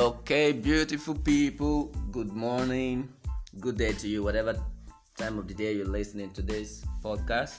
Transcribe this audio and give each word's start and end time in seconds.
Okay, 0.00 0.52
beautiful 0.52 1.14
people, 1.14 1.92
good 2.10 2.32
morning, 2.32 3.06
good 3.60 3.76
day 3.76 3.92
to 3.92 4.08
you, 4.08 4.22
whatever 4.22 4.56
time 5.18 5.36
of 5.38 5.46
the 5.46 5.52
day 5.52 5.74
you're 5.74 5.84
listening 5.84 6.30
to 6.30 6.40
this 6.40 6.82
podcast. 7.04 7.58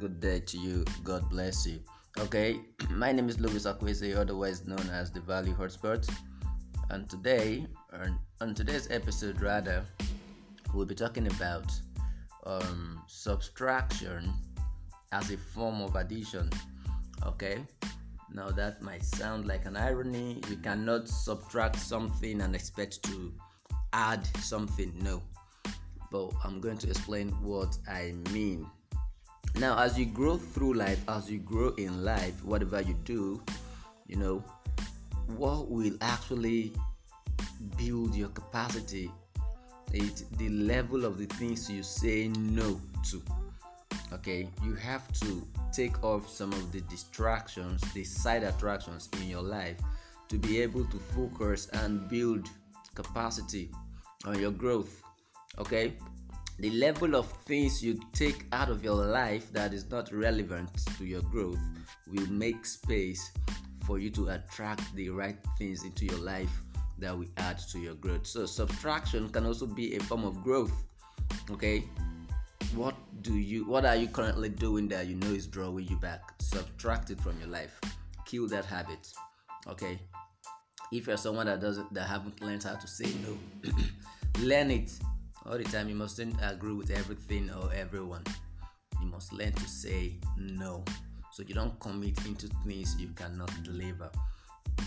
Good 0.00 0.18
day 0.18 0.40
to 0.40 0.56
you, 0.56 0.86
God 1.04 1.28
bless 1.28 1.66
you. 1.66 1.80
Okay, 2.18 2.60
my 2.90 3.12
name 3.12 3.28
is 3.28 3.38
Louis 3.38 3.66
Akwese, 3.66 4.16
otherwise 4.16 4.66
known 4.66 4.88
as 4.88 5.10
the 5.12 5.20
Value 5.20 5.54
Hotspot, 5.54 6.08
and 6.88 7.10
today, 7.10 7.66
on 8.40 8.54
today's 8.54 8.90
episode, 8.90 9.42
rather, 9.42 9.84
we'll 10.72 10.86
be 10.86 10.94
talking 10.94 11.26
about 11.26 11.70
um, 12.46 13.02
subtraction 13.06 14.32
as 15.12 15.30
a 15.30 15.36
form 15.36 15.82
of 15.82 15.94
addition. 15.96 16.48
Okay, 17.26 17.66
now, 18.32 18.50
that 18.50 18.82
might 18.82 19.04
sound 19.04 19.46
like 19.46 19.66
an 19.66 19.76
irony. 19.76 20.40
You 20.50 20.56
cannot 20.56 21.08
subtract 21.08 21.76
something 21.76 22.40
and 22.40 22.54
expect 22.54 23.02
to 23.04 23.32
add 23.92 24.26
something. 24.38 24.92
No. 25.00 25.22
But 26.10 26.32
I'm 26.44 26.60
going 26.60 26.78
to 26.78 26.90
explain 26.90 27.30
what 27.42 27.78
I 27.88 28.14
mean. 28.32 28.66
Now, 29.58 29.78
as 29.78 29.98
you 29.98 30.06
grow 30.06 30.36
through 30.36 30.74
life, 30.74 31.00
as 31.08 31.30
you 31.30 31.38
grow 31.38 31.70
in 31.78 32.04
life, 32.04 32.44
whatever 32.44 32.80
you 32.80 32.94
do, 33.04 33.42
you 34.06 34.16
know, 34.16 34.44
what 35.36 35.70
will 35.70 35.96
actually 36.00 36.72
build 37.78 38.14
your 38.14 38.28
capacity 38.28 39.10
is 39.92 40.24
the 40.36 40.48
level 40.50 41.04
of 41.04 41.16
the 41.16 41.26
things 41.36 41.70
you 41.70 41.82
say 41.82 42.28
no 42.28 42.80
to. 43.10 43.22
Okay, 44.12 44.48
you 44.62 44.74
have 44.74 45.12
to 45.20 45.46
take 45.72 46.02
off 46.04 46.28
some 46.28 46.52
of 46.52 46.72
the 46.72 46.80
distractions, 46.82 47.80
the 47.92 48.04
side 48.04 48.44
attractions 48.44 49.08
in 49.20 49.28
your 49.28 49.42
life 49.42 49.78
to 50.28 50.38
be 50.38 50.60
able 50.60 50.84
to 50.86 50.98
focus 50.98 51.68
and 51.72 52.08
build 52.08 52.48
capacity 52.94 53.70
on 54.24 54.38
your 54.38 54.52
growth. 54.52 55.02
Okay, 55.58 55.94
the 56.58 56.70
level 56.70 57.16
of 57.16 57.30
things 57.46 57.82
you 57.82 58.00
take 58.12 58.46
out 58.52 58.70
of 58.70 58.82
your 58.82 58.94
life 58.94 59.52
that 59.52 59.74
is 59.74 59.90
not 59.90 60.12
relevant 60.12 60.70
to 60.98 61.04
your 61.04 61.22
growth 61.22 61.58
will 62.08 62.26
make 62.28 62.64
space 62.64 63.30
for 63.84 63.98
you 63.98 64.10
to 64.10 64.28
attract 64.28 64.94
the 64.94 65.10
right 65.10 65.36
things 65.58 65.84
into 65.84 66.06
your 66.06 66.18
life 66.18 66.62
that 66.98 67.16
will 67.16 67.28
add 67.36 67.58
to 67.58 67.78
your 67.78 67.94
growth. 67.94 68.26
So, 68.26 68.46
subtraction 68.46 69.28
can 69.28 69.46
also 69.46 69.66
be 69.66 69.96
a 69.96 70.00
form 70.00 70.24
of 70.24 70.42
growth. 70.42 70.72
Okay, 71.50 71.84
what 72.74 72.94
do 73.22 73.34
you 73.34 73.64
what 73.64 73.84
are 73.84 73.96
you 73.96 74.08
currently 74.08 74.48
doing 74.48 74.88
that 74.88 75.06
you 75.06 75.16
know 75.16 75.28
is 75.28 75.46
drawing 75.46 75.86
you 75.86 75.96
back? 75.96 76.20
Subtract 76.40 77.10
it 77.10 77.20
from 77.20 77.38
your 77.38 77.48
life. 77.48 77.80
Kill 78.24 78.48
that 78.48 78.64
habit. 78.64 79.12
Okay? 79.68 79.98
If 80.92 81.06
you're 81.06 81.16
someone 81.16 81.46
that 81.46 81.60
doesn't 81.60 81.92
that 81.94 82.06
haven't 82.06 82.40
learned 82.42 82.62
how 82.62 82.74
to 82.74 82.86
say 82.86 83.10
no 83.24 83.72
learn 84.40 84.70
it. 84.70 84.92
All 85.44 85.56
the 85.56 85.64
time 85.64 85.88
you 85.88 85.94
mustn't 85.94 86.34
agree 86.42 86.72
with 86.72 86.90
everything 86.90 87.50
or 87.50 87.72
everyone. 87.72 88.24
You 89.00 89.06
must 89.06 89.32
learn 89.32 89.52
to 89.52 89.68
say 89.68 90.18
no. 90.36 90.84
So 91.32 91.42
you 91.46 91.54
don't 91.54 91.78
commit 91.78 92.24
into 92.26 92.48
things 92.66 92.96
you 92.98 93.08
cannot 93.14 93.50
deliver. 93.62 94.10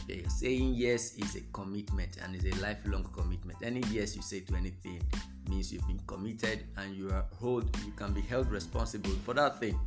Okay? 0.04 0.24
Saying 0.28 0.74
yes 0.74 1.16
is 1.16 1.36
a 1.36 1.42
commitment 1.54 2.18
and 2.24 2.36
is 2.36 2.44
a 2.46 2.62
lifelong 2.62 3.06
commitment. 3.16 3.60
Any 3.64 3.82
yes 3.92 4.16
you 4.16 4.22
say 4.22 4.42
to 4.42 4.56
anything 4.56 5.02
means 5.50 5.74
you've 5.74 5.88
been 5.88 6.00
committed 6.08 6.64
and 6.78 6.96
you 6.96 7.10
are 7.10 7.26
hold 7.40 7.76
you 7.86 7.92
can 7.94 8.14
be 8.14 8.22
held 8.22 8.50
responsible 8.50 9.12
for 9.26 9.34
that 9.34 9.60
thing. 9.60 9.80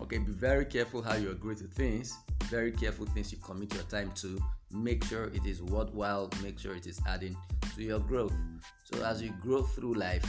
Okay 0.00 0.18
be 0.18 0.32
very 0.32 0.64
careful 0.64 1.02
how 1.02 1.14
you 1.14 1.30
agree 1.30 1.56
to 1.56 1.64
things. 1.64 2.16
Very 2.44 2.72
careful 2.72 3.06
things 3.06 3.32
you 3.32 3.38
commit 3.38 3.74
your 3.74 3.82
time 3.84 4.12
to. 4.16 4.40
Make 4.72 5.04
sure 5.04 5.24
it 5.26 5.46
is 5.46 5.62
worthwhile. 5.62 6.30
Make 6.42 6.58
sure 6.58 6.74
it 6.74 6.86
is 6.86 7.00
adding 7.06 7.36
to 7.76 7.82
your 7.82 8.00
growth. 8.00 8.32
So 8.84 9.04
as 9.04 9.22
you 9.22 9.34
grow 9.42 9.62
through 9.62 9.94
life 9.94 10.24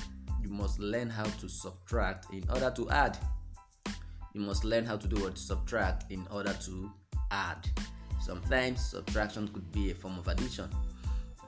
you 0.45 0.51
must 0.51 0.79
learn 0.79 1.09
how 1.09 1.23
to 1.23 1.49
subtract 1.49 2.31
in 2.31 2.43
order 2.49 2.71
to 2.75 2.89
add. 2.91 3.17
You 4.33 4.41
must 4.41 4.63
learn 4.63 4.85
how 4.85 4.97
to 4.97 5.07
do 5.07 5.23
what? 5.23 5.37
Subtract 5.37 6.11
in 6.11 6.27
order 6.29 6.53
to 6.65 6.91
add. 7.31 7.67
Sometimes 8.21 8.79
subtraction 8.85 9.47
could 9.47 9.71
be 9.71 9.91
a 9.91 9.95
form 9.95 10.19
of 10.19 10.27
addition. 10.27 10.69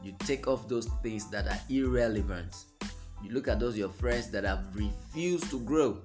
You 0.03 0.16
take 0.19 0.47
off 0.47 0.68
those 0.68 0.88
things 1.03 1.30
that 1.30 1.47
are 1.47 1.59
irrelevant 1.69 2.56
you 3.24 3.32
look 3.32 3.48
at 3.48 3.60
those 3.60 3.78
your 3.78 3.90
friends 3.90 4.30
that 4.32 4.44
have 4.44 4.66
refused 4.76 5.50
to 5.52 5.60
grow. 5.62 5.98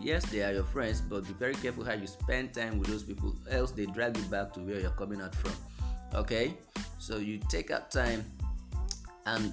Yes 0.00 0.24
they 0.26 0.42
are 0.42 0.52
your 0.52 0.64
friends 0.64 1.00
but 1.00 1.26
be 1.26 1.32
very 1.34 1.54
careful 1.54 1.84
how 1.84 1.94
you 1.94 2.06
spend 2.06 2.54
time 2.54 2.78
with 2.78 2.88
those 2.88 3.02
people 3.02 3.34
else 3.50 3.72
they 3.72 3.86
drag 3.86 4.16
you 4.16 4.22
back 4.24 4.52
to 4.52 4.60
where 4.60 4.80
you're 4.80 4.90
coming 4.90 5.20
out 5.20 5.34
from 5.34 5.52
okay? 6.14 6.54
So 6.98 7.18
you 7.18 7.38
take 7.48 7.70
out 7.70 7.90
time 7.90 8.24
and 9.26 9.52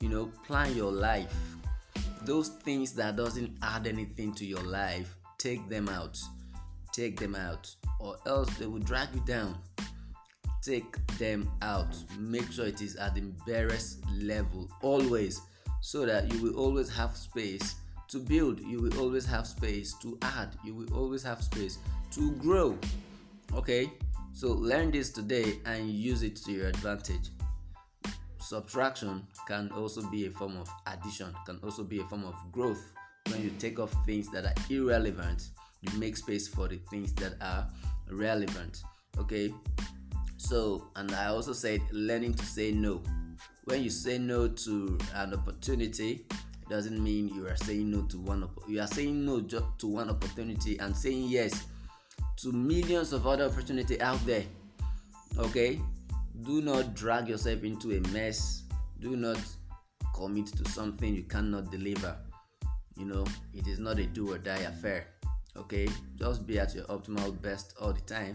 you 0.00 0.08
know 0.08 0.26
plan 0.46 0.74
your 0.76 0.92
life. 0.92 1.34
Those 2.24 2.48
things 2.48 2.92
that 2.94 3.16
doesn't 3.16 3.56
add 3.62 3.86
anything 3.86 4.34
to 4.34 4.46
your 4.46 4.62
life 4.62 5.14
take 5.38 5.68
them 5.68 5.88
out. 5.88 6.18
Take 6.92 7.20
them 7.20 7.34
out 7.34 7.74
or 8.00 8.16
else 8.26 8.48
they 8.58 8.66
will 8.66 8.80
drag 8.80 9.14
you 9.14 9.20
down. 9.26 9.56
Take 10.62 10.96
them 11.18 11.48
out. 11.62 11.94
Make 12.18 12.50
sure 12.50 12.66
it 12.66 12.82
is 12.82 12.96
at 12.96 13.14
the 13.14 13.20
barest 13.46 13.98
level 14.10 14.68
always 14.82 15.40
so 15.80 16.06
that 16.06 16.32
you 16.32 16.42
will 16.42 16.56
always 16.56 16.88
have 16.90 17.16
space 17.16 17.76
to 18.08 18.18
build, 18.18 18.60
you 18.60 18.80
will 18.80 18.98
always 18.98 19.26
have 19.26 19.46
space 19.46 19.94
to 19.94 20.16
add, 20.22 20.54
you 20.64 20.74
will 20.74 20.92
always 20.94 21.22
have 21.22 21.42
space 21.42 21.78
to 22.12 22.32
grow. 22.32 22.78
Okay, 23.54 23.90
so 24.32 24.52
learn 24.52 24.90
this 24.90 25.10
today 25.10 25.58
and 25.64 25.90
use 25.90 26.22
it 26.22 26.36
to 26.36 26.52
your 26.52 26.68
advantage. 26.68 27.30
Subtraction 28.38 29.26
can 29.48 29.70
also 29.72 30.08
be 30.08 30.26
a 30.26 30.30
form 30.30 30.56
of 30.56 30.68
addition, 30.86 31.34
can 31.46 31.58
also 31.64 31.82
be 31.82 32.00
a 32.00 32.04
form 32.04 32.24
of 32.24 32.34
growth. 32.52 32.92
When 33.28 33.42
you 33.42 33.50
take 33.58 33.80
off 33.80 33.92
things 34.06 34.30
that 34.30 34.44
are 34.44 34.54
irrelevant, 34.70 35.48
you 35.80 35.98
make 35.98 36.16
space 36.16 36.46
for 36.46 36.68
the 36.68 36.76
things 36.90 37.12
that 37.14 37.34
are 37.40 37.66
relevant. 38.10 38.82
Okay, 39.18 39.52
so 40.36 40.88
and 40.94 41.10
I 41.12 41.26
also 41.26 41.52
said 41.52 41.80
learning 41.90 42.34
to 42.34 42.46
say 42.46 42.70
no 42.70 43.02
when 43.66 43.82
you 43.82 43.90
say 43.90 44.16
no 44.16 44.48
to 44.48 44.98
an 45.14 45.34
opportunity 45.34 46.24
it 46.30 46.68
doesn't 46.68 47.02
mean 47.02 47.28
you 47.28 47.46
are 47.46 47.56
saying 47.56 47.90
no 47.90 48.02
to 48.02 48.18
one 48.18 48.48
you 48.66 48.80
are 48.80 48.86
saying 48.86 49.24
no 49.24 49.40
to 49.40 49.86
one 49.86 50.08
opportunity 50.08 50.78
and 50.78 50.96
saying 50.96 51.24
yes 51.28 51.66
to 52.36 52.52
millions 52.52 53.12
of 53.12 53.26
other 53.26 53.44
opportunity 53.44 54.00
out 54.00 54.24
there 54.26 54.44
okay? 55.38 55.80
Do 56.42 56.60
not 56.62 56.94
drag 56.94 57.28
yourself 57.28 57.64
into 57.64 57.92
a 57.92 58.00
mess. 58.12 58.62
Do 59.00 59.16
not 59.16 59.38
commit 60.14 60.46
to 60.48 60.70
something 60.70 61.14
you 61.14 61.22
cannot 61.22 61.70
deliver. 61.70 62.16
You 62.96 63.06
know 63.06 63.24
it 63.54 63.66
is 63.66 63.78
not 63.78 63.98
a 63.98 64.06
do 64.06 64.32
or 64.32 64.38
die 64.38 64.60
affair 64.60 65.06
okay? 65.56 65.88
Just 66.16 66.46
be 66.46 66.58
at 66.58 66.74
your 66.74 66.84
optimal 66.84 67.40
best 67.42 67.74
all 67.80 67.92
the 67.92 68.00
time 68.02 68.34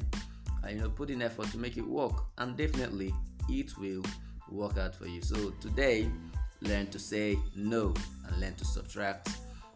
and 0.64 0.78
you 0.78 0.84
know 0.84 0.90
put 0.90 1.10
in 1.10 1.22
effort 1.22 1.52
to 1.52 1.58
make 1.58 1.78
it 1.78 1.88
work 1.88 2.26
and 2.38 2.56
definitely 2.58 3.14
it 3.50 3.76
will 3.78 4.04
work 4.52 4.78
out 4.78 4.96
for 4.96 5.08
you. 5.08 5.22
So 5.22 5.52
today, 5.62 6.10
learn 6.62 6.88
to 6.88 7.00
say 7.00 7.38
no 7.56 7.94
and 8.28 8.42
learn 8.42 8.56
to 8.56 8.66
subtract 8.66 9.30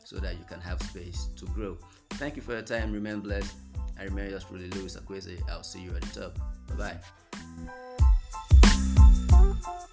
so 0.03 0.17
that 0.17 0.37
you 0.37 0.45
can 0.45 0.59
have 0.61 0.81
space 0.83 1.29
to 1.37 1.45
grow. 1.47 1.77
Thank 2.11 2.35
you 2.35 2.41
for 2.41 2.53
your 2.53 2.61
time. 2.61 2.91
Remain 2.91 3.19
blessed. 3.19 3.55
I 3.99 4.03
remain 4.03 4.29
yours 4.29 4.43
truly, 4.43 4.69
Louis 4.69 4.95
Akweze. 4.95 5.41
I'll 5.49 5.63
see 5.63 5.81
you 5.81 5.95
at 5.95 6.01
the 6.01 6.21
top. 6.21 6.39
Bye 6.77 6.99
bye. 9.71 9.89